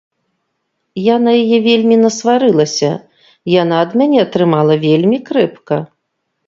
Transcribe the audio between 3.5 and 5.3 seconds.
яна ад мяне атрымала вельмі